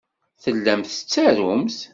Tellamt 0.43 0.91
tettarumt. 0.91 1.77